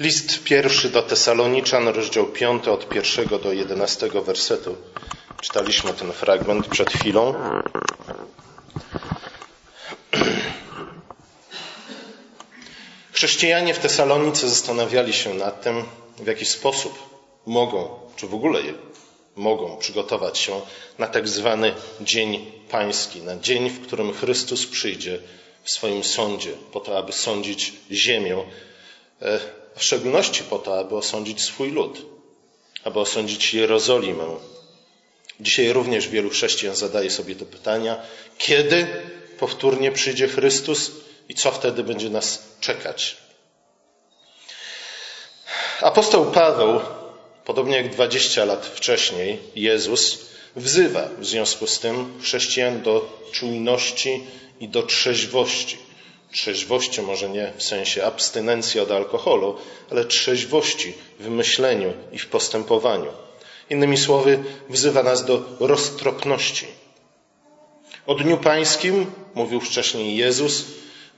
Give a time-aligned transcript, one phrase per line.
[0.00, 4.76] List pierwszy do Tesaloniczan, rozdział piąty od pierwszego do jedenastego wersetu.
[5.40, 7.34] Czytaliśmy ten fragment przed chwilą.
[13.12, 15.84] Chrześcijanie w Tesalonice zastanawiali się nad tym,
[16.18, 16.98] w jaki sposób
[17.46, 18.60] mogą, czy w ogóle
[19.36, 20.60] mogą przygotować się
[20.98, 25.18] na tak zwany Dzień Pański, na dzień, w którym Chrystus przyjdzie
[25.62, 28.36] w swoim sądzie, po to, aby sądzić ziemię,
[29.22, 29.38] e,
[29.78, 32.06] w szczególności po to, aby osądzić swój lud,
[32.84, 34.26] aby osądzić Jerozolimę.
[35.40, 38.02] Dzisiaj również wielu chrześcijan zadaje sobie to pytania,
[38.38, 38.86] kiedy
[39.38, 40.90] powtórnie przyjdzie Chrystus
[41.28, 43.16] i co wtedy będzie nas czekać.
[45.80, 46.80] Apostoł Paweł,
[47.44, 50.18] podobnie jak 20 lat wcześniej, Jezus,
[50.56, 54.26] wzywa w związku z tym chrześcijan do czujności
[54.60, 55.87] i do trzeźwości.
[56.32, 59.56] Trzeźwości może nie w sensie abstynencji od alkoholu,
[59.90, 63.12] ale trzeźwości w myśleniu i w postępowaniu.
[63.70, 66.66] Innymi słowy, wzywa nas do roztropności.
[68.06, 70.64] O Dniu Pańskim mówił wcześniej Jezus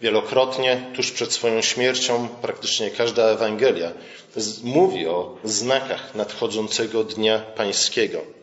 [0.00, 3.92] wielokrotnie, tuż przed swoją śmiercią, praktycznie każda Ewangelia
[4.62, 8.39] mówi o znakach nadchodzącego Dnia Pańskiego.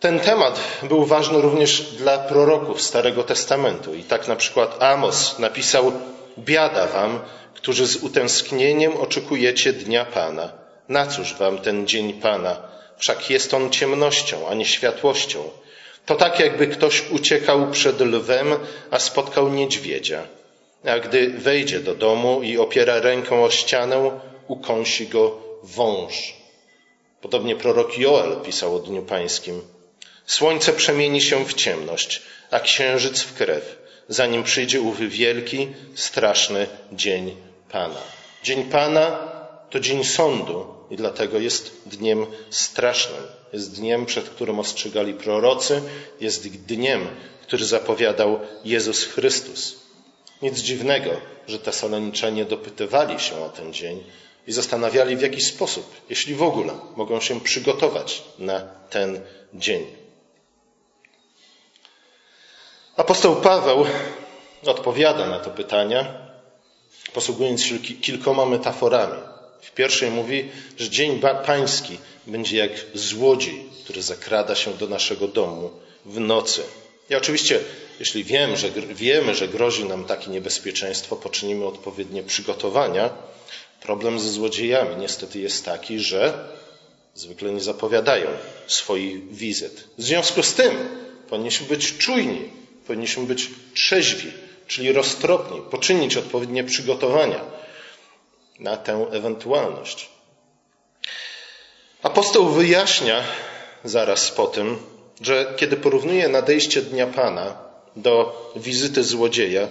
[0.00, 3.94] Ten temat był ważny również dla proroków Starego Testamentu.
[3.94, 5.92] I tak na przykład Amos napisał:
[6.38, 7.20] Biada wam,
[7.54, 10.52] którzy z utęsknieniem oczekujecie dnia Pana.
[10.88, 12.62] Na cóż wam ten dzień Pana?
[12.98, 15.38] Wszak jest on ciemnością, a nie światłością.
[16.06, 18.56] To tak, jakby ktoś uciekał przed lwem,
[18.90, 20.22] a spotkał niedźwiedzia.
[20.84, 24.10] A gdy wejdzie do domu i opiera ręką o ścianę,
[24.48, 26.34] ukąsi go wąż.
[27.20, 29.77] Podobnie prorok Joel pisał o Dniu Pańskim.
[30.28, 37.36] Słońce przemieni się w ciemność, a księżyc w krew, zanim przyjdzie ów wielki, straszny dzień
[37.70, 38.00] Pana.
[38.42, 39.18] Dzień Pana
[39.70, 43.22] to dzień sądu i dlatego jest dniem strasznym.
[43.52, 45.82] Jest dniem, przed którym ostrzegali prorocy,
[46.20, 47.06] jest dniem,
[47.42, 49.76] który zapowiadał Jezus Chrystus.
[50.42, 51.10] Nic dziwnego,
[51.46, 54.04] że Tesaloniczanie dopytywali się o ten dzień
[54.46, 59.20] i zastanawiali, w jaki sposób, jeśli w ogóle, mogą się przygotować na ten
[59.54, 60.07] dzień.
[62.98, 63.86] Apostoł Paweł
[64.66, 66.14] odpowiada na to pytania,
[67.12, 69.22] posługując się kilkoma metaforami.
[69.62, 75.70] W pierwszej mówi, że Dzień Pański będzie jak złodziej, który zakrada się do naszego domu
[76.04, 76.62] w nocy.
[77.10, 77.60] I oczywiście,
[78.00, 83.10] jeśli wiem, że, wiemy, że grozi nam takie niebezpieczeństwo, poczynimy odpowiednie przygotowania.
[83.80, 86.48] Problem ze złodziejami niestety jest taki, że
[87.14, 88.26] zwykle nie zapowiadają
[88.66, 89.84] swoich wizyt.
[89.98, 90.88] W związku z tym
[91.28, 92.58] powinniśmy być czujni,
[92.88, 94.32] Powinniśmy być trzeźwi,
[94.66, 97.40] czyli roztropni, poczynić odpowiednie przygotowania
[98.58, 100.08] na tę ewentualność.
[102.02, 103.22] Apostoł wyjaśnia
[103.84, 104.78] zaraz po tym,
[105.20, 107.56] że kiedy porównuje nadejście Dnia Pana
[107.96, 108.12] do
[108.56, 109.68] wizyty złodzieja,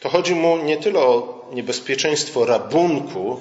[0.00, 3.40] to chodzi mu nie tyle o niebezpieczeństwo rabunku,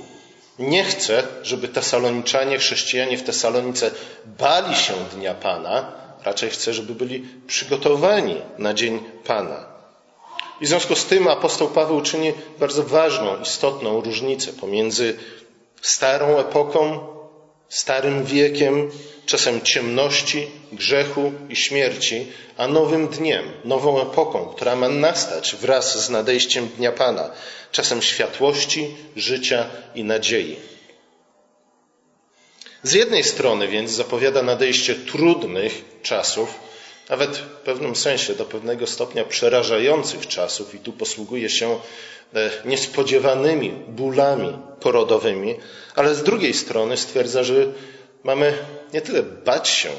[0.60, 3.92] nie chce, żeby Tesaloniczanie, chrześcijanie w Tesalonice
[4.26, 9.66] bali się Dnia Pana, Raczej chce, żeby byli przygotowani na dzień Pana.
[10.62, 15.18] I w związku z tym apostoł Paweł czyni bardzo ważną, istotną różnicę pomiędzy
[15.82, 17.00] starą epoką,
[17.70, 18.92] starym wiekiem,
[19.26, 26.10] czasem ciemności, grzechu i śmierci, a nowym dniem, nową epoką, która ma nastać wraz z
[26.10, 27.32] nadejściem Dnia Pana,
[27.72, 30.73] czasem światłości, życia i nadziei.
[32.84, 36.60] Z jednej strony więc zapowiada nadejście trudnych czasów,
[37.10, 41.80] nawet w pewnym sensie do pewnego stopnia przerażających czasów, i tu posługuje się
[42.34, 45.56] e, niespodziewanymi bólami porodowymi,
[45.96, 47.54] ale z drugiej strony stwierdza, że
[48.24, 48.58] mamy
[48.94, 49.90] nie tyle bać się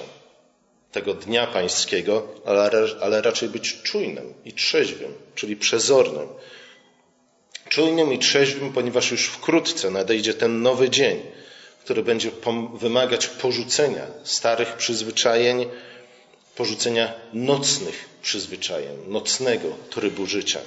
[0.93, 2.71] tego dnia pańskiego, ale,
[3.01, 6.29] ale raczej być czujnym i trzeźwym, czyli przezornym.
[7.69, 11.23] Czujnym i trzeźwym, ponieważ już wkrótce nadejdzie ten nowy dzień,
[11.85, 12.31] który będzie
[12.75, 15.67] wymagać porzucenia starych przyzwyczajeń,
[16.57, 20.61] porzucenia nocnych przyzwyczajeń, nocnego trybu życia.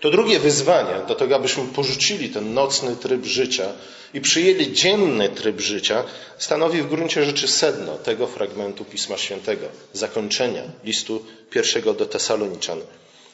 [0.00, 3.72] To drugie wyzwanie do tego, abyśmy porzucili ten nocny tryb życia
[4.14, 6.04] i przyjęli dzienny tryb życia,
[6.38, 12.80] stanowi w gruncie rzeczy sedno tego fragmentu Pisma Świętego, zakończenia listu pierwszego do Tesaloniczan.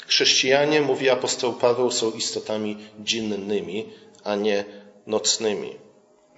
[0.06, 3.86] Chrześcijanie, mówi apostoł Paweł, są istotami dziennymi,
[4.24, 4.64] a nie
[5.06, 5.89] nocnymi.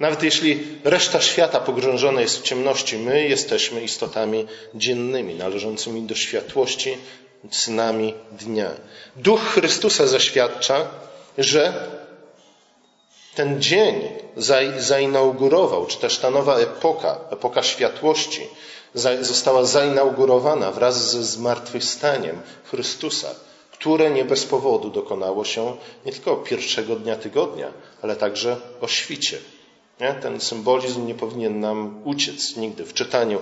[0.02, 6.99] Nawet jeśli reszta świata pogrążona jest w ciemności, my jesteśmy istotami dziennymi, należącymi do światłości,
[7.50, 8.70] synami dnia.
[9.16, 10.76] Duch Chrystusa zaświadcza,
[11.38, 11.62] że
[13.34, 14.00] Ten dzień
[14.76, 18.49] zainaugurował, czy też ta nowa epoka, epoka światłości,
[19.20, 22.40] została zainaugurowana wraz ze zmartwychwstaniem
[22.70, 23.34] Chrystusa,
[23.72, 25.76] które nie bez powodu dokonało się
[26.06, 27.72] nie tylko pierwszego dnia tygodnia,
[28.02, 29.38] ale także o świcie.
[30.02, 30.14] Nie?
[30.14, 33.40] Ten symbolizm nie powinien nam uciec nigdy w czytaniu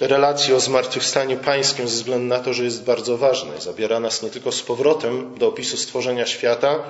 [0.00, 3.60] relacji o zmartwychwstaniu pańskim ze względu na to, że jest bardzo ważny.
[3.60, 6.82] Zabiera nas nie tylko z powrotem do opisu stworzenia świata,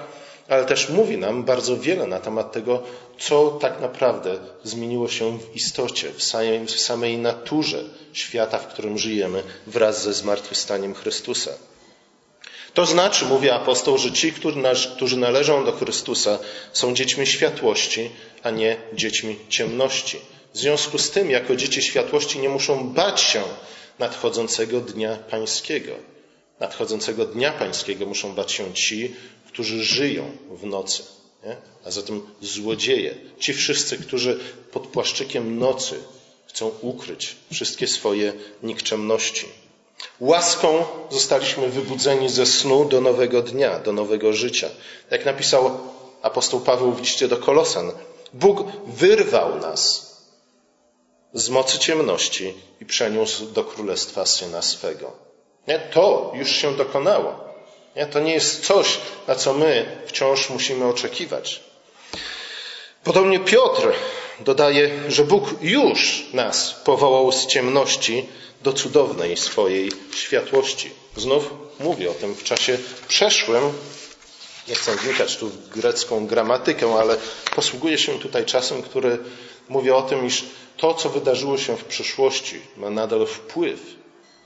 [0.48, 2.82] ale też mówi nam bardzo wiele na temat tego,
[3.18, 8.98] co tak naprawdę zmieniło się w istocie, w samej, w samej naturze świata, w którym
[8.98, 11.50] żyjemy wraz ze zmartwychwstaniem Chrystusa.
[12.74, 14.32] To znaczy, mówi apostoł, że ci,
[14.96, 16.38] którzy należą do Chrystusa,
[16.72, 18.10] są dziećmi światłości,
[18.42, 20.18] a nie dziećmi ciemności.
[20.54, 23.42] W związku z tym, jako dzieci światłości, nie muszą bać się
[23.98, 25.92] nadchodzącego dnia pańskiego.
[26.60, 29.14] Nadchodzącego dnia pańskiego muszą bać się ci,
[29.46, 31.02] którzy żyją w nocy.
[31.46, 31.56] Nie?
[31.84, 34.40] A zatem złodzieje, ci wszyscy, którzy
[34.72, 35.98] pod płaszczykiem nocy
[36.46, 38.32] chcą ukryć wszystkie swoje
[38.62, 39.46] nikczemności.
[40.20, 44.68] Łaską zostaliśmy wybudzeni ze snu do nowego dnia, do nowego życia.
[45.10, 45.78] Jak napisał
[46.22, 47.92] apostoł Paweł w liście do Kolosan,
[48.32, 50.14] Bóg wyrwał nas
[51.32, 55.12] z mocy ciemności i przeniósł do królestwa syna swego.
[55.68, 55.78] Nie?
[55.78, 57.34] To już się dokonało.
[57.96, 58.06] Nie?
[58.06, 58.98] To nie jest coś,
[59.28, 61.60] na co my wciąż musimy oczekiwać.
[63.04, 63.92] Podobnie Piotr
[64.40, 68.28] dodaje, że Bóg już nas powołał z ciemności
[68.64, 70.90] do cudownej swojej światłości.
[71.16, 71.50] Znów
[71.80, 72.78] mówię o tym w czasie
[73.08, 73.62] przeszłym.
[74.68, 77.16] Nie chcę wnikać tu w grecką gramatykę, ale
[77.56, 79.18] posługuję się tutaj czasem, który
[79.68, 80.44] mówi o tym, iż
[80.76, 83.80] to, co wydarzyło się w przyszłości, ma nadal wpływ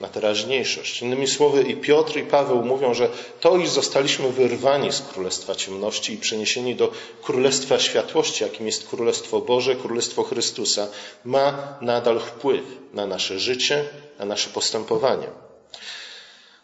[0.00, 1.02] na teraźniejszość.
[1.02, 3.08] Innymi słowy, i Piotr, i Paweł mówią, że
[3.40, 6.92] to, iż zostaliśmy wyrwani z Królestwa Ciemności i przeniesieni do
[7.22, 10.88] Królestwa Światłości, jakim jest Królestwo Boże, Królestwo Chrystusa,
[11.24, 13.84] ma nadal wpływ na nasze życie,
[14.18, 15.26] na nasze postępowanie.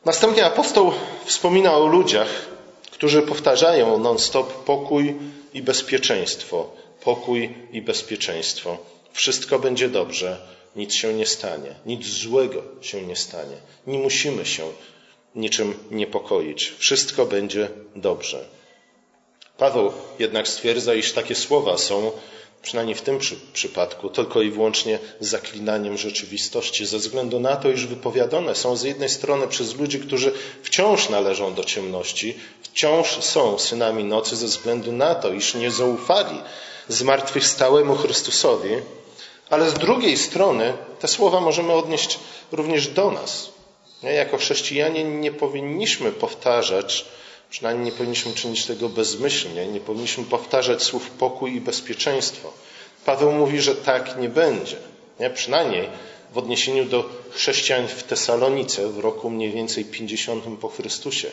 [0.04, 0.92] Następnie apostoł
[1.25, 2.28] wspomina o ludziach,
[2.90, 5.14] którzy powtarzają non-stop pokój
[5.54, 6.70] i bezpieczeństwo,
[7.04, 8.76] pokój i bezpieczeństwo.
[9.12, 13.56] Wszystko będzie dobrze, nic się nie stanie, nic złego się nie stanie.
[13.87, 14.73] Nie musimy się
[15.35, 16.73] niczym niepokoić.
[16.79, 18.49] Wszystko będzie dobrze.
[19.59, 22.12] Paweł jednak stwierdza, iż takie słowa są,
[22.62, 27.87] przynajmniej w tym przy, przypadku, tylko i wyłącznie zaklinaniem rzeczywistości, ze względu na to, iż
[27.87, 30.32] wypowiadane są z jednej strony przez ludzi, którzy
[30.62, 36.41] wciąż należą do ciemności, wciąż są synami nocy, ze względu na to, iż nie zaufali
[36.88, 38.70] zmartwychwstałemu Chrystusowi,
[39.55, 42.19] ale z drugiej strony te słowa możemy odnieść
[42.53, 43.51] również do nas.
[44.03, 47.05] Jako chrześcijanie nie powinniśmy powtarzać,
[47.51, 52.53] przynajmniej nie powinniśmy czynić tego bezmyślnie, nie powinniśmy powtarzać słów pokój i bezpieczeństwo.
[53.05, 54.77] Paweł mówi, że tak nie będzie.
[55.21, 55.31] Nie?
[55.31, 55.89] Przynajmniej
[56.33, 61.29] w odniesieniu do chrześcijan w Tesalonice w roku mniej więcej 50 po Chrystusie.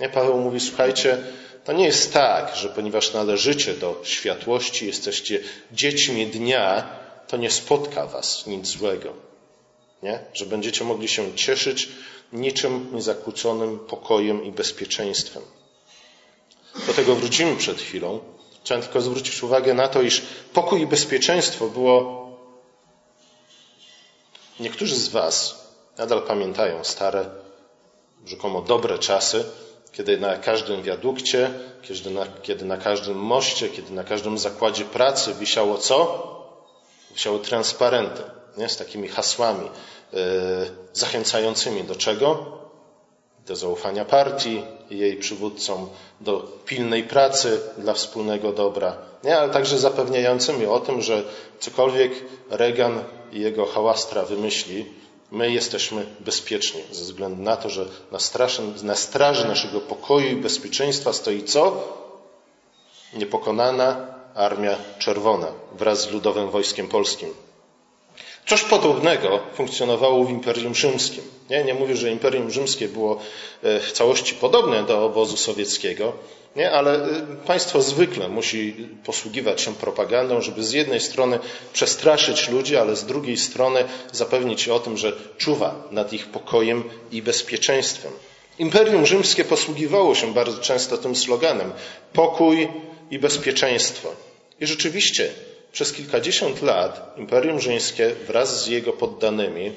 [0.00, 0.08] Nie?
[0.08, 1.18] Paweł mówi, słuchajcie,
[1.64, 5.40] to nie jest tak, że ponieważ należycie do światłości, jesteście
[5.72, 9.12] dziećmi dnia, to nie spotka was nic złego.
[10.02, 10.24] Nie?
[10.34, 11.88] Że będziecie mogli się cieszyć
[12.32, 15.42] niczym niezakłóconym pokojem i bezpieczeństwem.
[16.86, 18.20] Do tego wrócimy przed chwilą.
[18.64, 22.22] Chciałem tylko zwrócić uwagę na to, iż pokój i bezpieczeństwo było.
[24.60, 25.66] Niektórzy z Was
[25.98, 27.30] nadal pamiętają stare,
[28.26, 29.44] rzekomo dobre czasy,
[29.92, 31.50] kiedy na każdym wiadukcie,
[31.82, 36.41] kiedy na, kiedy na każdym moście, kiedy na każdym zakładzie pracy wisiało co?
[37.14, 38.22] Wisiały transparenty
[38.56, 38.68] nie?
[38.68, 40.18] z takimi hasłami e,
[40.92, 42.58] zachęcającymi do czego?
[43.46, 45.88] Do zaufania partii i jej przywódcom,
[46.20, 49.38] do pilnej pracy dla wspólnego dobra, nie?
[49.38, 51.22] ale także zapewniającymi o tym, że
[51.60, 52.12] cokolwiek
[52.50, 54.86] Reagan i jego hałastra wymyśli,
[55.30, 60.36] my jesteśmy bezpieczni, ze względu na to, że na, straży, na straży naszego pokoju i
[60.36, 61.88] bezpieczeństwa stoi co?
[63.14, 67.28] Niepokonana Armia Czerwona wraz z Ludowym Wojskiem Polskim.
[68.46, 71.22] Coś podobnego funkcjonowało w Imperium Rzymskim.
[71.50, 73.18] Nie, nie mówię, że Imperium Rzymskie było
[73.62, 76.12] e, w całości podobne do obozu sowieckiego,
[76.56, 81.38] nie, ale e, państwo zwykle musi posługiwać się propagandą, żeby z jednej strony
[81.72, 87.22] przestraszyć ludzi, ale z drugiej strony zapewnić o tym, że czuwa nad ich pokojem i
[87.22, 88.12] bezpieczeństwem.
[88.58, 91.72] Imperium Rzymskie posługiwało się bardzo często tym sloganem
[92.12, 92.68] pokój
[93.12, 94.14] i bezpieczeństwo.
[94.60, 95.30] I rzeczywiście
[95.72, 99.72] przez kilkadziesiąt lat Imperium Rzymskie wraz z jego poddanymi,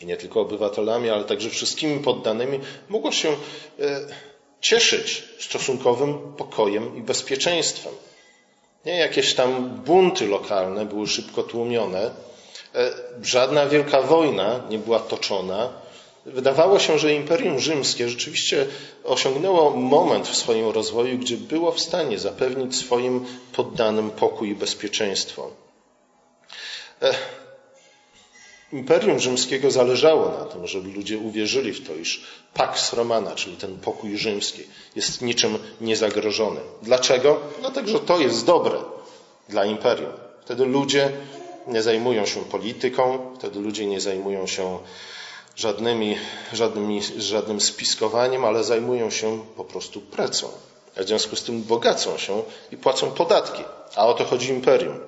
[0.00, 3.36] i nie tylko obywatelami, ale także wszystkimi poddanymi, mogło się e,
[4.60, 7.92] cieszyć stosunkowym pokojem i bezpieczeństwem.
[8.84, 12.10] Nie, jakieś tam bunty lokalne były szybko tłumione.
[12.74, 12.90] E,
[13.22, 15.72] żadna wielka wojna nie była toczona.
[16.26, 18.66] Wydawało się, że Imperium Rzymskie rzeczywiście
[19.04, 25.50] osiągnęło moment w swoim rozwoju, gdzie było w stanie zapewnić swoim poddanym pokój i bezpieczeństwo.
[28.72, 33.78] Imperium Rzymskiego zależało na tym, żeby ludzie uwierzyli w to, iż Pax Romana, czyli ten
[33.78, 34.62] pokój rzymski,
[34.96, 36.60] jest niczym niezagrożony.
[36.82, 37.40] Dlaczego?
[37.60, 38.78] Dlatego, że to jest dobre
[39.48, 40.12] dla imperium.
[40.44, 41.12] Wtedy ludzie
[41.66, 44.78] nie zajmują się polityką, wtedy ludzie nie zajmują się
[45.58, 46.16] żadnymi,
[46.52, 50.48] żadnymi, żadnym spiskowaniem, ale zajmują się po prostu pracą.
[50.96, 53.62] A w związku z tym bogacą się i płacą podatki.
[53.96, 54.98] A o to chodzi imperium.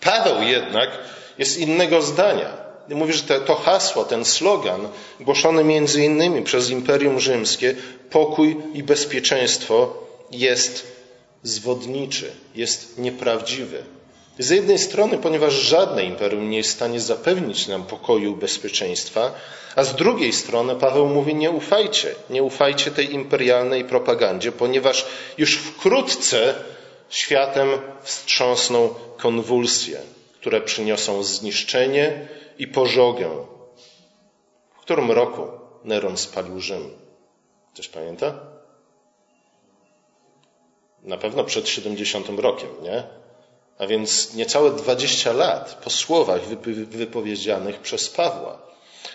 [0.00, 0.90] Paweł jednak
[1.38, 2.66] jest innego zdania.
[2.88, 4.88] Mówi, że to hasło, ten slogan,
[5.20, 7.74] głoszony między innymi przez Imperium Rzymskie,
[8.10, 9.94] pokój i bezpieczeństwo,
[10.30, 10.86] jest
[11.42, 13.95] zwodniczy, jest nieprawdziwy.
[14.38, 19.34] Z jednej strony, ponieważ żadne imperium nie jest w stanie zapewnić nam pokoju i bezpieczeństwa,
[19.76, 25.06] a z drugiej strony Paweł mówi: Nie ufajcie, nie ufajcie tej imperialnej propagandzie, ponieważ
[25.38, 26.54] już wkrótce
[27.08, 27.68] światem
[28.02, 30.00] wstrząsną konwulsje,
[30.34, 32.28] które przyniosą zniszczenie
[32.58, 33.30] i pożogę.
[34.76, 35.42] W którym roku
[35.84, 36.90] Neron spalił Rzym?
[37.74, 38.34] Ktoś pamięta?
[41.02, 43.25] Na pewno przed 70 rokiem, nie?
[43.78, 46.40] A więc niecałe 20 lat po słowach
[46.90, 48.66] wypowiedzianych przez Pawła.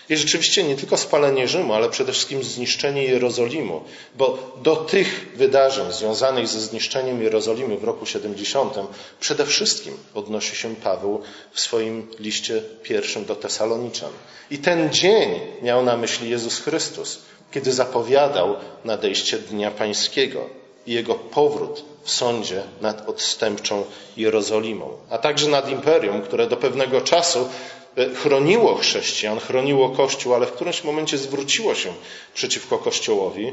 [0.08, 5.92] I rzeczywiście nie tylko spalenie Rzymu, ale przede wszystkim zniszczenie Jerozolimu, bo do tych wydarzeń
[5.92, 8.74] związanych ze zniszczeniem Jerozolimy w roku 70
[9.20, 14.10] przede wszystkim odnosi się Paweł w swoim liście pierwszym do Tesaloniczan.
[14.50, 17.18] I ten dzień miał na myśli Jezus Chrystus,
[17.50, 23.84] kiedy zapowiadał nadejście Dnia Pańskiego i jego powrót w sądzie nad odstępczą
[24.16, 27.48] Jerozolimą, a także nad imperium, które do pewnego czasu
[27.96, 31.94] E, chroniło chrześcijan, chroniło Kościół, ale w którymś momencie zwróciło się
[32.34, 33.52] przeciwko Kościołowi.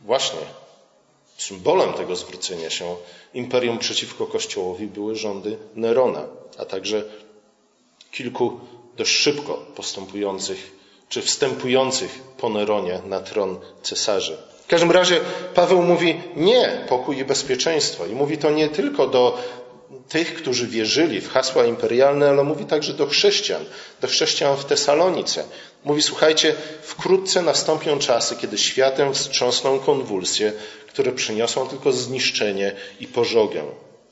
[0.00, 0.40] Właśnie
[1.36, 2.96] symbolem tego zwrócenia się
[3.34, 6.26] imperium przeciwko Kościołowi były rządy Nerona,
[6.58, 7.04] a także
[8.10, 8.60] kilku
[8.96, 10.72] dość szybko postępujących
[11.08, 14.51] czy wstępujących po Neronie na tron cesarzy.
[14.72, 15.20] W każdym razie
[15.54, 18.06] Paweł mówi nie, pokój i bezpieczeństwo.
[18.06, 19.38] I mówi to nie tylko do
[20.08, 23.64] tych, którzy wierzyli w hasła imperialne, ale mówi także do chrześcijan,
[24.00, 25.44] do chrześcijan w Tesalonice.
[25.84, 30.52] Mówi, słuchajcie, wkrótce nastąpią czasy, kiedy światem wstrząsną konwulsje,
[30.86, 33.62] które przyniosą tylko zniszczenie i pożogę.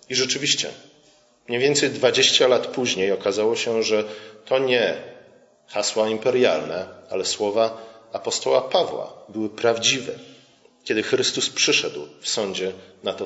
[0.08, 0.68] I rzeczywiście,
[1.48, 4.04] mniej więcej 20 lat później okazało się, że
[4.44, 4.94] to nie
[5.68, 10.29] hasła imperialne, ale słowa apostoła Pawła były prawdziwe
[10.84, 12.72] kiedy Chrystus przyszedł w sądzie
[13.02, 13.20] nad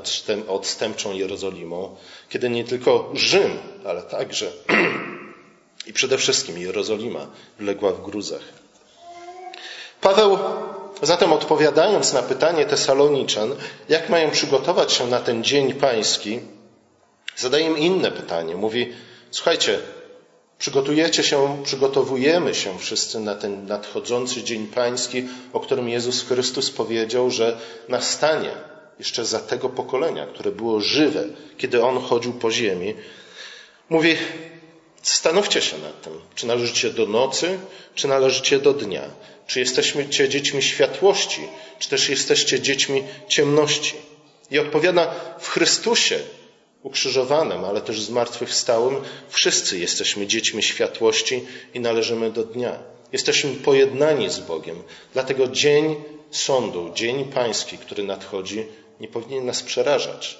[0.49, 1.97] odstępczą Jerozolimą,
[2.29, 4.53] kiedy nie tylko Rzym, ale także
[5.87, 7.27] i przede wszystkim Jerozolima
[7.59, 8.43] wległa w gruzach.
[10.01, 10.39] Paweł
[11.03, 13.55] zatem odpowiadając na pytanie Tesaloniczan,
[13.89, 16.41] jak mają przygotować się na ten dzień pański,
[17.37, 18.57] zadaje im inne pytanie.
[18.57, 18.93] Mówi,
[19.31, 19.79] słuchajcie,
[20.59, 27.31] Przygotujecie się, przygotowujemy się wszyscy na ten nadchodzący Dzień Pański, o którym Jezus Chrystus powiedział,
[27.31, 27.59] że
[27.89, 28.51] nastanie
[28.99, 31.25] jeszcze za tego pokolenia, które było żywe,
[31.59, 32.95] kiedy On chodził po ziemi.
[33.89, 34.17] Mówi,
[35.03, 37.59] zastanówcie się nad tym, czy należycie do nocy,
[37.95, 39.03] czy należycie do dnia.
[39.47, 41.41] Czy jesteście dziećmi światłości,
[41.79, 43.95] czy też jesteście dziećmi ciemności.
[44.51, 46.19] I odpowiada, w Chrystusie
[46.85, 48.97] ukrzyżowanym, ale też zmartwychwstałym,
[49.29, 52.79] wszyscy jesteśmy dziećmi światłości i należymy do dnia.
[53.13, 54.83] Jesteśmy pojednani z Bogiem.
[55.13, 55.97] Dlatego dzień
[56.31, 58.67] sądu, dzień pański, który nadchodzi,
[59.01, 60.39] nie powinien nas przerażać,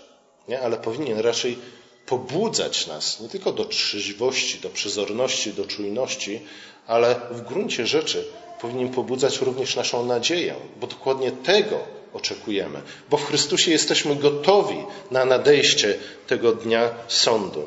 [0.49, 0.61] nie?
[0.61, 1.59] ale powinien raczej
[2.07, 6.41] pobudzać nas nie tylko do trzeźwości, do przezorności, do czujności,
[6.87, 8.25] ale w gruncie rzeczy
[8.61, 11.79] powinien pobudzać również naszą nadzieję, bo dokładnie tego
[12.15, 14.77] oczekujemy, bo w Chrystusie jesteśmy gotowi
[15.11, 17.65] na nadejście tego dnia sądu.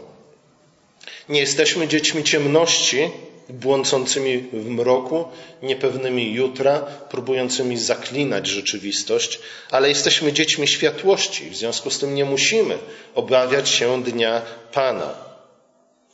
[1.30, 3.10] Nie jesteśmy dziećmi ciemności,
[3.50, 5.26] błądzącymi w mroku,
[5.62, 9.40] niepewnymi jutra, próbującymi zaklinać rzeczywistość,
[9.72, 12.78] ale jesteśmy dziećmi światłości, w związku z tym nie musimy
[13.16, 14.42] obawiać się dnia
[14.74, 15.14] Pana,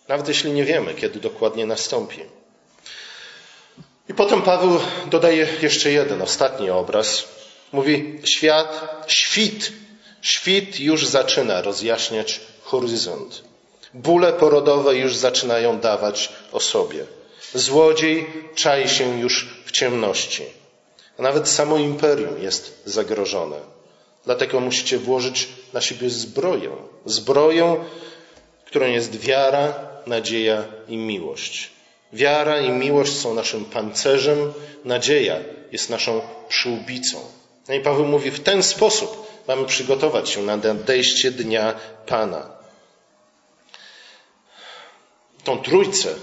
[0.08, 2.20] nawet jeśli nie wiemy, kiedy dokładnie nastąpi.
[4.10, 7.28] I potem Paweł dodaje jeszcze jeden, ostatni obraz.
[7.74, 9.72] Mówi, świat, świt,
[10.22, 13.44] świt już zaczyna rozjaśniać horyzont.
[13.94, 17.06] Bóle porodowe już zaczynają dawać o sobie.
[17.54, 20.44] Złodziej czai się już w ciemności.
[21.20, 23.58] A nawet samo imperium jest zagrożone.
[24.26, 26.72] Dlatego musicie włożyć na siebie zbroję,
[27.06, 27.86] Zbroją,
[28.66, 29.74] którą jest wiara,
[30.08, 31.70] nadzieja i miłość.
[32.14, 34.54] Wiara i miłość są naszym pancerzem,
[34.86, 35.40] nadzieja
[35.72, 37.18] jest naszą przyłbicą.
[37.68, 42.50] No i Paweł mówi, w ten sposób mamy przygotować się na nadejście dnia Pana.
[45.44, 46.16] Tą trójcę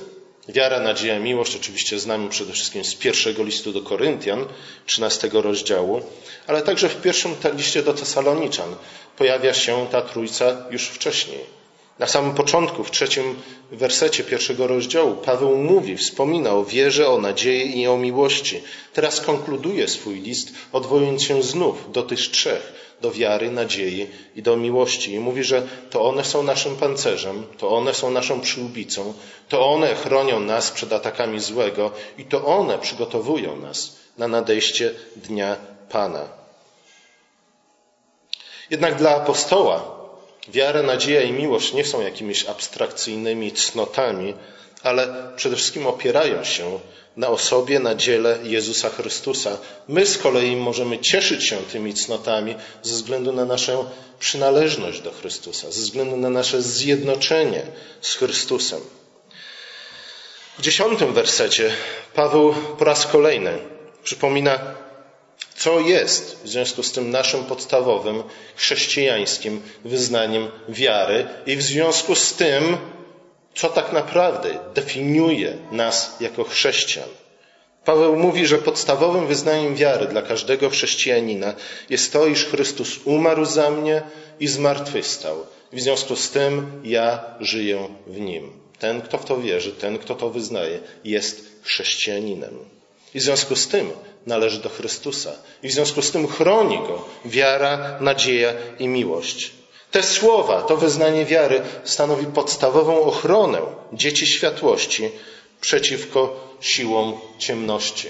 [0.49, 4.47] Wiara, nadzieja, miłość oczywiście znamy przede wszystkim z pierwszego listu do Koryntian,
[4.87, 6.03] 13 rozdziału,
[6.47, 8.77] ale także w pierwszym liście do Tesaloniczan
[9.17, 11.60] pojawia się ta trójca już wcześniej.
[12.01, 13.37] Na samym początku, w trzecim
[13.73, 18.63] wersecie pierwszego rozdziału, Paweł mówi, wspomina o wierze, o nadziei i o miłości.
[18.93, 24.57] Teraz konkluduje swój list, odwołując się znów do tych trzech, do wiary, nadziei i do
[24.57, 25.13] miłości.
[25.13, 29.15] I mówi, że to one są naszym pancerzem, to one są naszą przyłbicą,
[29.49, 35.57] to one chronią nas przed atakami złego i to one przygotowują nas na nadejście dnia
[35.91, 36.29] Pana.
[38.71, 40.00] Jednak dla apostoła
[40.53, 44.35] Wiara, nadzieja i miłość nie są jakimiś abstrakcyjnymi cnotami,
[44.83, 46.81] ale przede wszystkim opierają się
[47.17, 49.59] na osobie, na dziele Jezusa Chrystusa.
[49.89, 53.85] My z kolei możemy cieszyć się tymi cnotami ze względu na naszą
[54.19, 57.63] przynależność do Chrystusa, ze względu na nasze zjednoczenie
[58.01, 58.81] z Chrystusem.
[60.59, 61.71] W dziesiątym wersecie
[62.15, 63.59] Paweł po raz kolejny
[64.05, 64.59] przypomina
[65.61, 68.23] co jest w związku z tym naszym podstawowym
[68.57, 72.77] chrześcijańskim wyznaniem wiary i w związku z tym,
[73.55, 77.09] co tak naprawdę definiuje nas jako chrześcijan.
[77.85, 81.55] Paweł mówi, że podstawowym wyznaniem wiary dla każdego chrześcijanina
[81.91, 84.03] jest to, iż Chrystus umarł za mnie
[84.41, 85.47] i zmartwychwstał.
[85.73, 88.51] W związku z tym ja żyję w nim.
[88.79, 92.55] Ten, kto w to wierzy, ten, kto to wyznaje, jest chrześcijaninem.
[93.15, 93.91] I w związku z tym
[94.27, 95.33] należy do Chrystusa.
[95.63, 99.53] I w związku z tym chroni go wiara, nadzieja i miłość.
[99.91, 103.61] Te słowa, to wyznanie wiary stanowi podstawową ochronę
[103.93, 105.11] dzieci światłości
[105.61, 108.09] przeciwko siłom ciemności.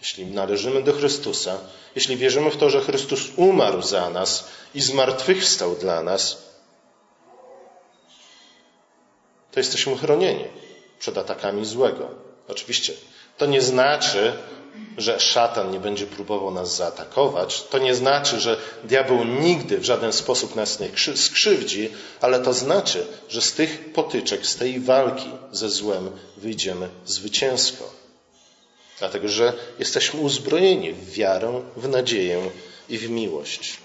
[0.00, 1.58] Jeśli należymy do Chrystusa,
[1.94, 6.48] jeśli wierzymy w to, że Chrystus umarł za nas i zmartwychwstał dla nas,
[9.52, 10.44] to jesteśmy chronieni
[10.98, 12.08] przed atakami złego.
[12.48, 12.92] Oczywiście
[13.38, 14.32] to nie znaczy,
[14.98, 17.62] że szatan nie będzie próbował nas zaatakować.
[17.62, 23.06] To nie znaczy, że diabeł nigdy w żaden sposób nas nie skrzywdzi, ale to znaczy,
[23.28, 27.90] że z tych potyczek, z tej walki ze złem wyjdziemy zwycięsko.
[28.98, 32.50] Dlatego, że jesteśmy uzbrojeni w wiarę, w nadzieję
[32.88, 33.78] i w miłość.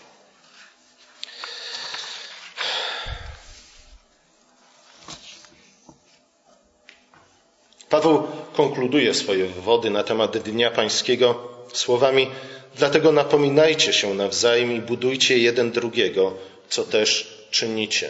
[7.90, 11.36] Paweł konkluduje swoje wywody na temat Dnia Pańskiego
[11.74, 12.28] słowami:
[12.76, 16.34] Dlatego napominajcie się nawzajem i budujcie jeden drugiego,
[16.70, 18.10] co też czynicie.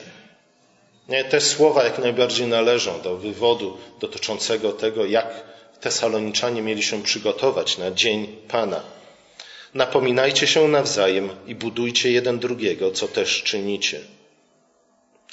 [1.29, 7.91] Te słowa jak najbardziej należą do wywodu dotyczącego tego, jak Tesaloniczanie mieli się przygotować na
[7.91, 8.83] dzień Pana.
[9.73, 13.99] Napominajcie się nawzajem i budujcie jeden drugiego, co też czynicie.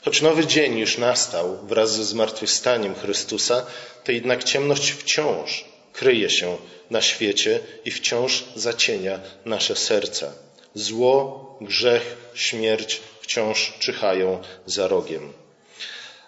[0.04, 3.66] Choć nowy dzień już nastał wraz ze zmartwychwstaniem Chrystusa,
[4.04, 6.56] to jednak ciemność wciąż kryje się
[6.90, 10.32] na świecie i wciąż zacienia nasze serca.
[10.74, 15.32] Zło, grzech, śmierć wciąż czyhają za rogiem.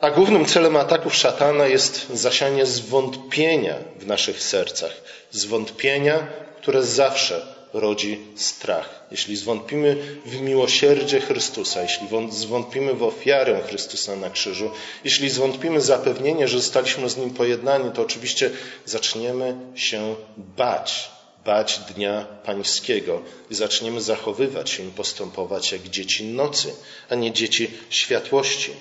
[0.00, 4.92] A głównym celem ataków szatana jest zasianie zwątpienia w naszych sercach.
[5.30, 6.26] Zwątpienia,
[6.62, 9.06] które zawsze rodzi strach.
[9.10, 14.70] Jeśli zwątpimy w miłosierdzie Chrystusa, jeśli zwątpimy w ofiarę Chrystusa na krzyżu,
[15.04, 18.50] jeśli zwątpimy zapewnienie, że zostaliśmy z Nim pojednani, to oczywiście
[18.84, 21.10] zaczniemy się bać,
[21.44, 26.74] bać Dnia Pańskiego i zaczniemy zachowywać się i postępować jak dzieci nocy,
[27.10, 28.72] a nie dzieci światłości.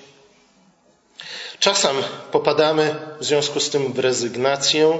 [1.58, 1.96] Czasem
[2.32, 4.98] popadamy w związku z tym w rezygnację,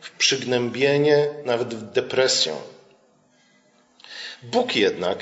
[0.00, 2.52] w przygnębienie, nawet w depresję.
[4.42, 5.18] Bóg jednak,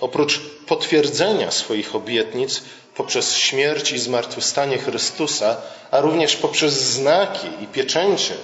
[0.00, 2.62] oprócz potwierdzenia swoich obietnic
[2.94, 5.56] poprzez śmierć i zmartwychwstanie Chrystusa,
[5.90, 8.34] a również poprzez znaki i pieczęcie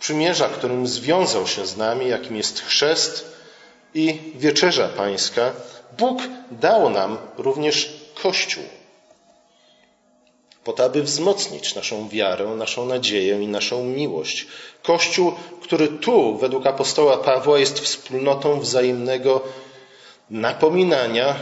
[0.00, 3.24] przymierza, którym związał się z nami, jakim jest chrzest
[3.94, 5.52] i wieczerza pańska,
[5.98, 7.92] Bóg dał nam również
[8.22, 8.64] Kościół
[10.64, 14.46] po to, aby wzmocnić naszą wiarę, naszą nadzieję i naszą miłość.
[14.82, 19.40] Kościół, który tu, według apostoła Pawła, jest wspólnotą wzajemnego
[20.30, 21.36] napominania,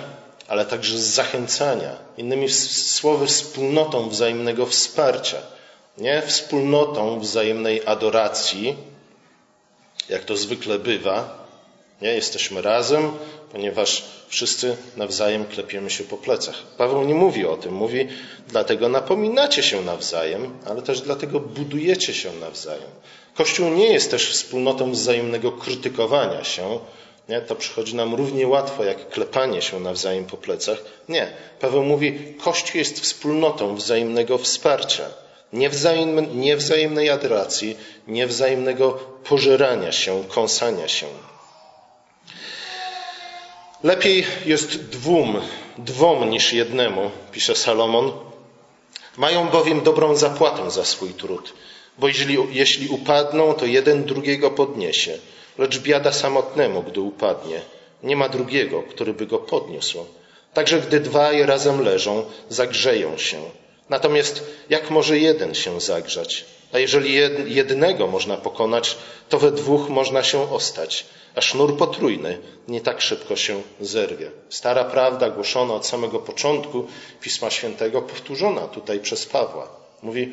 [0.48, 1.96] ale także zachęcania.
[2.18, 5.38] Innymi słowy, wspólnotą wzajemnego wsparcia.
[5.98, 8.76] Nie wspólnotą wzajemnej adoracji,
[10.08, 11.41] jak to zwykle bywa,
[12.02, 12.14] Nie?
[12.14, 13.10] Jesteśmy razem,
[13.52, 16.62] ponieważ wszyscy nawzajem klepiemy się po plecach.
[16.76, 18.08] Paweł nie mówi o tym, mówi
[18.48, 22.90] dlatego napominacie się nawzajem, ale też dlatego budujecie się nawzajem.
[23.34, 26.78] Kościół nie jest też wspólnotą wzajemnego krytykowania się,
[27.28, 27.40] nie?
[27.40, 30.78] To przychodzi nam równie łatwo jak klepanie się nawzajem po plecach.
[31.08, 31.30] Nie.
[31.60, 35.04] Paweł mówi, Kościół jest wspólnotą wzajemnego wsparcia,
[36.34, 37.76] niewzajemnej adoracji,
[38.08, 38.90] niewzajemnego
[39.24, 41.06] pożerania się, kąsania się.
[43.82, 45.40] Lepiej jest dwóm,
[45.78, 48.12] dwom niż jednemu, pisze Salomon.
[49.16, 51.52] Mają bowiem dobrą zapłatę za swój trud,
[51.98, 55.18] bo jeśli, jeśli upadną, to jeden drugiego podniesie.
[55.58, 57.60] Lecz biada samotnemu, gdy upadnie.
[58.02, 60.06] Nie ma drugiego, który by go podniósł.
[60.54, 63.40] Także gdy dwaj razem leżą, zagrzeją się.
[63.88, 66.44] Natomiast jak może jeden się zagrzać?
[66.72, 67.14] A jeżeli
[67.46, 68.96] jednego można pokonać,
[69.28, 74.30] to we dwóch można się ostać, a sznur potrójny nie tak szybko się zerwie.
[74.48, 76.86] Stara prawda głoszona od samego początku
[77.20, 79.68] Pisma Świętego, powtórzona tutaj przez Pawła.
[80.02, 80.32] Mówi,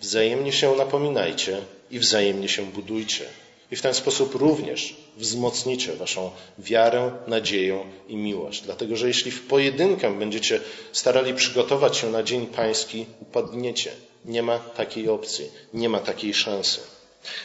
[0.00, 3.24] wzajemnie się napominajcie i wzajemnie się budujcie.
[3.70, 8.62] I w ten sposób również wzmocnicie waszą wiarę, nadzieję i miłość.
[8.62, 10.60] Dlatego, że jeśli w pojedynkę będziecie
[10.92, 13.90] starali przygotować się na Dzień Pański, upadniecie.
[14.26, 16.80] Nie ma takiej opcji, nie ma takiej szansy.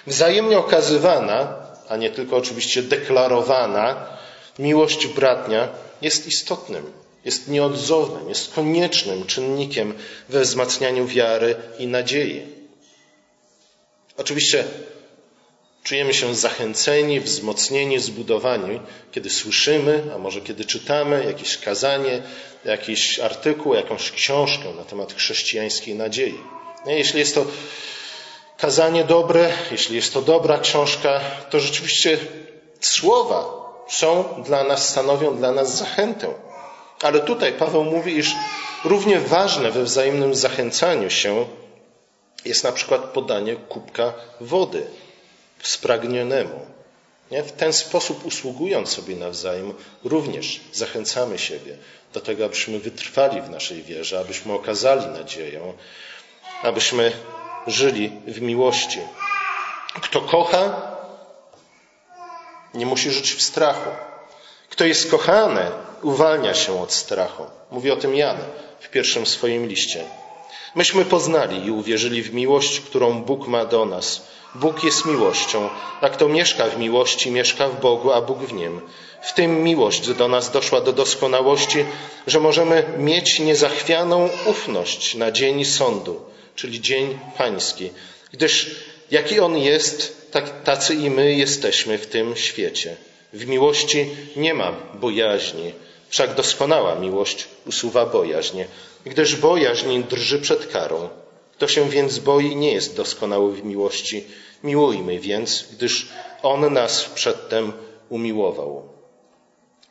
[0.07, 1.55] Wzajemnie okazywana,
[1.89, 4.17] a nie tylko oczywiście deklarowana,
[4.59, 5.69] miłość bratnia
[6.01, 6.91] jest istotnym,
[7.25, 9.93] jest nieodzownym, jest koniecznym czynnikiem
[10.29, 12.41] we wzmacnianiu wiary i nadziei.
[14.17, 14.63] Oczywiście
[15.83, 18.79] Czujemy się zachęceni, wzmocnieni, zbudowani,
[19.11, 22.21] kiedy słyszymy, a może kiedy czytamy jakieś kazanie,
[22.65, 26.39] jakiś artykuł, jakąś książkę na temat chrześcijańskiej nadziei.
[26.85, 27.45] Jeśli jest to
[28.57, 32.17] kazanie dobre, jeśli jest to dobra książka, to rzeczywiście
[32.79, 36.27] słowa są dla nas, stanowią dla nas zachętę.
[37.01, 38.35] Ale tutaj Paweł mówi, iż
[38.83, 41.45] równie ważne we wzajemnym zachęcaniu się
[42.45, 44.87] jest na przykład podanie kubka wody
[45.63, 46.59] spragnionemu.
[47.31, 47.43] Nie?
[47.43, 51.77] W ten sposób usługując sobie nawzajem, również zachęcamy siebie
[52.13, 55.73] do tego, abyśmy wytrwali w naszej wierze, abyśmy okazali nadzieję,
[56.63, 57.11] abyśmy
[57.67, 58.99] żyli w miłości.
[60.01, 60.81] Kto kocha,
[62.73, 63.89] nie musi żyć w strachu.
[64.69, 65.71] Kto jest kochany,
[66.01, 67.45] uwalnia się od strachu.
[67.71, 68.37] Mówi o tym Jan
[68.79, 70.03] w pierwszym swoim liście.
[70.75, 74.21] Myśmy poznali i uwierzyli w miłość, którą Bóg ma do nas
[74.55, 75.69] Bóg jest miłością,
[76.01, 78.81] a kto mieszka w miłości, mieszka w Bogu, a Bóg w nim.
[79.21, 81.85] W tym miłość do nas doszła do doskonałości,
[82.27, 86.21] że możemy mieć niezachwianą ufność na dzień sądu,
[86.55, 87.91] czyli dzień pański,
[88.31, 88.75] gdyż
[89.11, 92.95] jaki on jest, tak, tacy i my jesteśmy w tym świecie.
[93.33, 95.73] W miłości nie ma bojaźni,
[96.09, 98.61] wszak doskonała miłość usuwa bojaźń,
[99.05, 101.09] gdyż bojaźń drży przed karą.
[101.53, 104.23] Kto się więc boi, nie jest doskonały w miłości.
[104.63, 106.09] Miłujmy więc, gdyż
[106.43, 107.73] On nas przedtem
[108.09, 108.89] umiłował.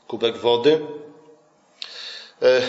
[0.09, 0.81] Kubek wody
[2.43, 2.63] e,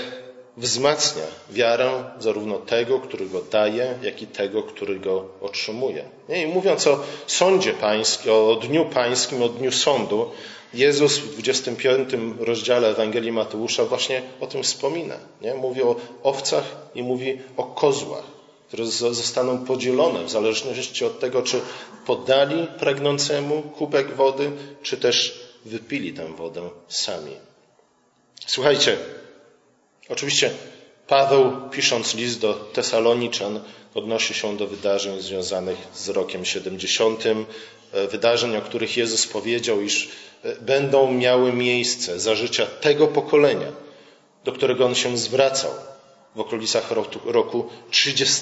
[0.61, 6.03] wzmacnia wiarę zarówno tego, który go daje, jak i tego, który go otrzymuje.
[6.29, 10.29] I mówiąc o sądzie pańskim, o dniu pańskim, o dniu sądu,
[10.73, 15.15] Jezus w 25 rozdziale Ewangelii Mateusza właśnie o tym wspomina.
[15.41, 15.53] Nie?
[15.53, 16.63] Mówi o owcach
[16.95, 21.61] i mówi o kozłach które zostaną podzielone w zależności od tego, czy
[22.05, 24.51] podali pragnącemu kubek wody,
[24.83, 27.35] czy też wypili tę wodę sami.
[28.47, 28.97] Słuchajcie,
[30.11, 30.51] oczywiście
[31.07, 33.59] Paweł, pisząc list do Tesaloniczan,
[33.93, 37.25] odnosi się do wydarzeń związanych z rokiem 70,
[37.93, 40.09] e, wydarzeń, o których Jezus powiedział, iż
[40.43, 43.71] e, będą miały miejsce za życia tego pokolenia,
[44.43, 45.71] do którego on się zwracał
[46.35, 46.91] w okolicach
[47.25, 48.41] roku 30.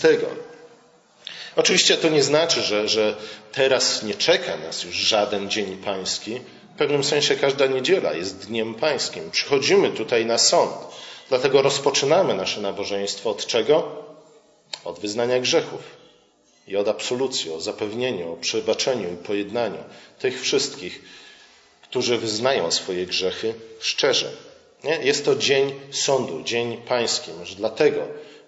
[1.55, 3.15] Oczywiście to nie znaczy, że, że
[3.51, 6.39] teraz nie czeka nas już żaden dzień pański.
[6.75, 9.32] W pewnym sensie każda niedziela jest dniem pańskim.
[9.32, 10.71] Przychodzimy tutaj na sąd.
[11.29, 13.95] Dlatego rozpoczynamy nasze nabożeństwo od czego?
[14.85, 15.81] Od wyznania grzechów
[16.67, 19.83] i od absolucji, o zapewnieniu, o przebaczeniu i pojednaniu
[20.19, 21.01] tych wszystkich,
[21.81, 24.31] którzy wyznają swoje grzechy szczerze.
[24.83, 24.99] Nie?
[25.03, 27.31] Jest to dzień sądu, dzień pański.
[27.39, 28.01] Może dlatego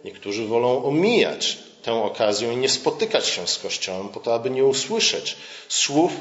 [0.05, 4.65] niektórzy wolą omijać tę okazję i nie spotykać się z Kościołem po to, aby nie
[4.65, 5.37] usłyszeć
[5.69, 6.11] słów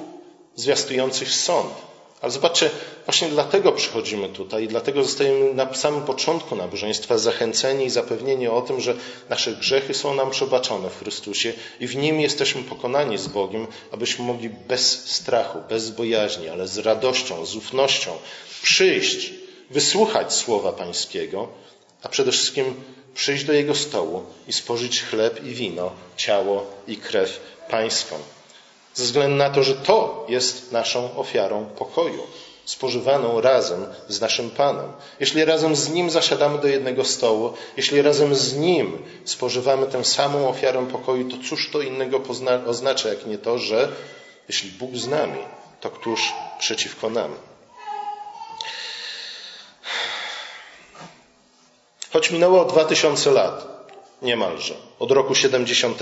[0.56, 1.89] zwiastujących sąd.
[2.20, 2.70] Ale zobaczcie,
[3.04, 8.62] właśnie dlatego przychodzimy tutaj i dlatego zostajemy na samym początku nabożeństwa zachęceni i zapewnieni o
[8.62, 8.94] tym, że
[9.28, 14.24] nasze grzechy są nam przebaczone w Chrystusie i w Nim jesteśmy pokonani z Bogiem, abyśmy
[14.24, 18.11] mogli bez strachu, bez bojaźni, ale z radością, z ufnością
[18.62, 19.33] przyjść,
[19.70, 21.48] wysłuchać Słowa Pańskiego,
[22.02, 22.74] a przede wszystkim
[23.14, 28.16] przyjść do Jego stołu i spożyć chleb i wino, ciało i krew Pańską
[28.94, 32.22] ze względu na to, że to jest naszą ofiarą pokoju,
[32.64, 34.92] spożywaną razem z naszym Panem.
[35.20, 40.48] Jeśli razem z Nim zasiadamy do jednego stołu, jeśli razem z Nim spożywamy tę samą
[40.48, 42.20] ofiarę pokoju, to cóż to innego
[42.66, 43.88] oznacza, jak nie to, że
[44.48, 45.40] jeśli Bóg z nami,
[45.81, 47.35] to któż przeciwko nam?
[52.12, 53.66] Choć minęło dwa tysiące lat,
[54.22, 55.98] niemalże, od roku 70,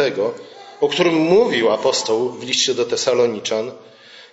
[0.81, 3.73] o którym mówił apostoł w liście do Tesaloniczan,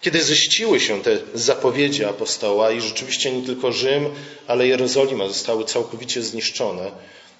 [0.02, 4.10] kiedy ziściły się te zapowiedzi apostoła i rzeczywiście nie tylko Rzym,
[4.48, 6.92] ale Jerozolima zostały całkowicie zniszczone,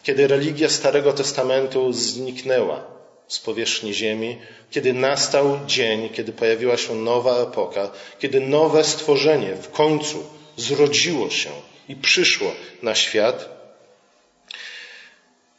[0.04, 2.84] kiedy religia Starego Testamentu zniknęła
[3.28, 4.38] z powierzchni ziemi,
[4.72, 10.24] kiedy nastał dzień, kiedy pojawiła się nowa epoka, kiedy nowe stworzenie w końcu
[10.58, 11.50] zrodziło się
[11.90, 12.52] i przyszło
[12.84, 13.50] na świat,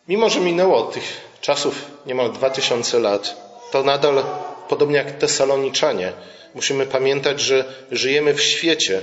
[0.08, 3.36] mimo że minęło od tych czasów niemal dwa tysiące lat,
[3.70, 4.24] to nadal,
[4.68, 6.12] podobnie jak Tesaloniczanie,
[6.54, 9.02] musimy pamiętać, że żyjemy w świecie,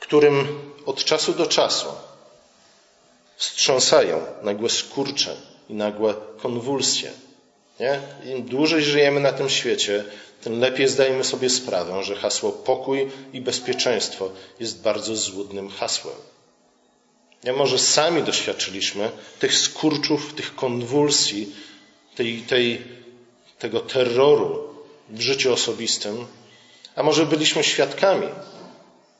[0.00, 1.86] którym od czasu do czasu
[3.36, 5.36] wstrząsają nagłe skurcze
[5.68, 7.10] i nagłe konwulsje.
[7.80, 8.00] Nie?
[8.24, 10.04] Im dłużej żyjemy na tym świecie,
[10.42, 16.14] tym lepiej zdajemy sobie sprawę, że hasło pokój i bezpieczeństwo jest bardzo złudnym hasłem.
[17.44, 21.54] Nie może sami doświadczyliśmy tych skurczów, tych konwulsji,
[22.16, 22.82] tej, tej,
[23.58, 24.68] tego terroru
[25.10, 26.26] w życiu osobistym,
[26.96, 28.28] a może byliśmy świadkami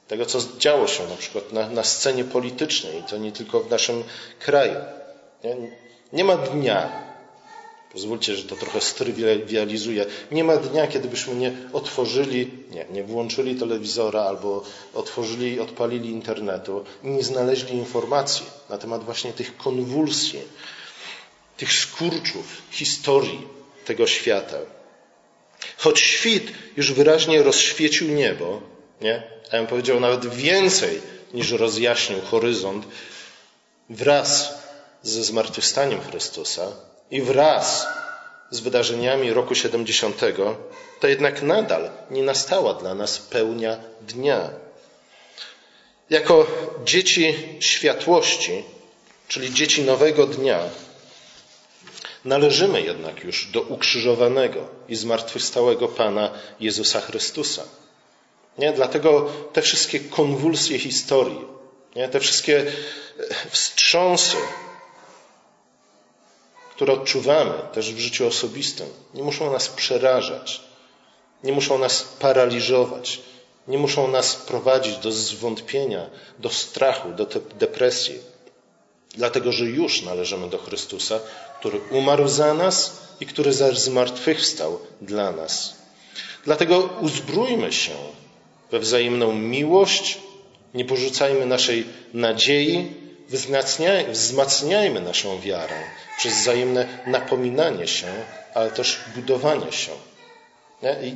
[0.09, 3.71] tego, co działo się na przykład na, na scenie politycznej, i to nie tylko w
[3.71, 4.05] naszym
[4.39, 4.75] kraju.
[5.45, 5.57] Nie,
[6.13, 7.07] nie ma dnia,
[7.93, 13.55] pozwólcie, że to trochę strywializuję, nie ma dnia, kiedy byśmy nie otworzyli, nie, nie włączyli
[13.55, 14.63] telewizora albo
[14.95, 20.41] otworzyli, odpalili internetu i nie znaleźli informacji na temat właśnie tych konwulsji,
[21.57, 23.49] tych skurczów historii
[23.85, 24.57] tego świata.
[25.77, 28.61] Choć świt już wyraźnie rozświecił niebo,
[29.01, 29.23] nie?
[29.53, 31.01] Ja bym powiedział nawet więcej
[31.35, 32.87] niż rozjaśnił horyzont,
[33.90, 34.55] wraz
[35.03, 36.73] ze zmartwychwstaniem Chrystusa
[37.11, 37.87] i wraz
[38.51, 40.21] z wydarzeniami roku 70,
[41.01, 44.51] to jednak nadal nie nastała dla nas pełnia dnia.
[46.11, 46.47] Jako
[46.85, 48.64] dzieci światłości,
[49.29, 50.61] czyli dzieci nowego dnia,
[52.27, 57.62] należymy jednak już do ukrzyżowanego i zmartwychwstałego Pana Jezusa Chrystusa.
[58.59, 58.73] Nie?
[58.73, 61.45] Dlatego te wszystkie konwulsje historii,
[61.97, 62.09] nie?
[62.09, 62.71] te wszystkie e,
[63.51, 64.37] wstrząsy,
[66.71, 70.61] które odczuwamy też w życiu osobistym, nie muszą nas przerażać,
[71.45, 73.21] nie muszą nas paraliżować,
[73.69, 77.27] nie muszą nas prowadzić do zwątpienia, do strachu, do
[77.59, 78.19] depresji,
[79.15, 81.21] dlatego że już należymy do Chrystusa,
[81.59, 85.75] który umarł za nas i który zmartwychwstał dla nas.
[86.45, 87.92] Dlatego uzbrójmy się
[88.71, 90.19] we wzajemną miłość,
[90.75, 92.92] nie porzucajmy naszej nadziei,
[94.12, 95.75] wzmacniajmy naszą wiarę
[96.19, 98.07] przez wzajemne napominanie się,
[98.55, 99.92] ale też budowanie się.
[101.03, 101.14] I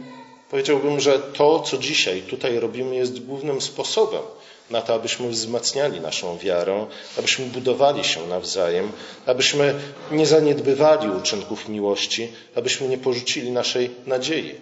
[0.51, 4.23] powiedziałbym, że to, co dzisiaj tutaj robimy, jest głównym sposobem
[4.71, 6.87] na to, abyśmy wzmacniali naszą wiarę,
[7.19, 8.93] abyśmy budowali się nawzajem,
[9.27, 9.75] abyśmy
[10.11, 14.55] nie zaniedbywali uczynków miłości, abyśmy nie porzucili naszej nadziei.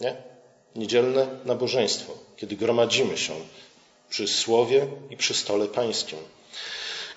[0.00, 0.16] Nie?
[0.76, 3.32] Niedzielne nabożeństwo, kiedy gromadzimy się
[4.10, 6.18] przy słowie i przy stole pańskim.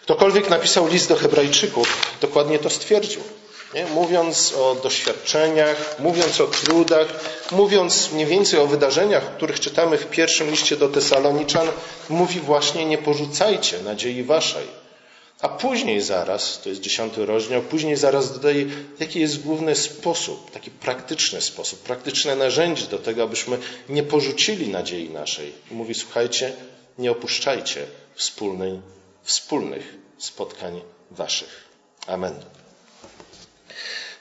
[0.01, 3.21] Ktokolwiek napisał list do Hebrajczyków, dokładnie to stwierdził.
[3.73, 3.86] Nie?
[3.86, 7.08] Mówiąc o doświadczeniach, mówiąc o trudach,
[7.51, 11.67] mówiąc mniej więcej o wydarzeniach, o których czytamy w pierwszym liście do Tesaloniczan,
[12.10, 14.67] mówi właśnie nie porzucajcie nadziei waszej.
[15.41, 18.65] A później zaraz, to jest dziesiąty rozdział, później zaraz dodaje,
[18.99, 23.58] jaki jest główny sposób, taki praktyczny sposób, praktyczne narzędzie do tego, abyśmy
[23.89, 25.53] nie porzucili nadziei naszej.
[25.71, 26.53] mówi, słuchajcie,
[26.97, 28.82] nie opuszczajcie wspólnej,
[29.23, 31.63] wspólnych spotkań waszych.
[32.08, 32.36] Amen.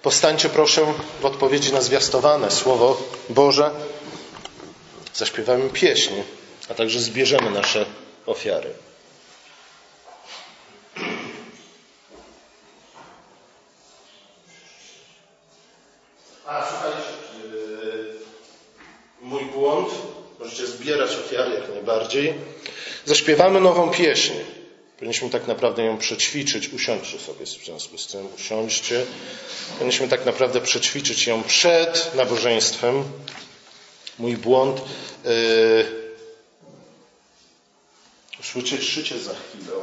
[0.07, 3.71] Powstańcie proszę w odpowiedzi na zwiastowane Słowo Boże.
[5.15, 6.13] Zaśpiewamy pieśń,
[6.69, 7.87] a także zbierzemy nasze
[8.27, 8.71] ofiary.
[16.47, 17.09] A słuchajcie,
[17.53, 18.15] yy,
[19.21, 19.89] mój błąd,
[20.41, 22.35] możecie zbierać ofiary jak najbardziej.
[23.05, 24.33] Zaśpiewamy nową pieśń.
[24.97, 26.69] Powinniśmy tak naprawdę ją przećwiczyć.
[26.69, 29.07] Usiądźcie sobie w związku z tym, usiądźcie.
[29.73, 33.05] Powinniśmy tak naprawdę przećwiczyć ją przed nabożeństwem.
[34.19, 34.81] Mój błąd.
[35.25, 36.07] Yy...
[38.41, 39.77] Usłyszycie za chwilę.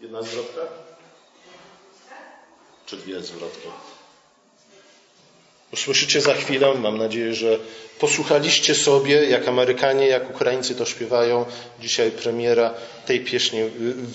[0.00, 0.60] Jedna zwrotka?
[2.86, 3.68] Czy dwie zwrotki?
[5.72, 7.58] Usłyszycie za chwilę, mam nadzieję, że
[7.98, 11.44] posłuchaliście sobie, jak Amerykanie, jak Ukraińcy to śpiewają.
[11.80, 12.74] Dzisiaj premiera
[13.06, 13.60] tej pieśni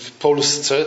[0.00, 0.84] w Polsce.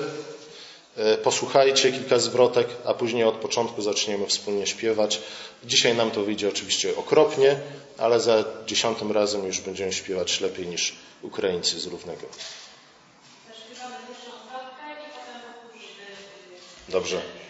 [1.24, 5.22] Posłuchajcie kilka zwrotek, a później od początku zaczniemy wspólnie śpiewać.
[5.66, 7.60] Dzisiaj nam to wyjdzie oczywiście okropnie,
[7.98, 12.28] ale za dziesiątym razem już będziemy śpiewać lepiej niż Ukraińcy z równego.
[16.90, 17.47] Dobrze.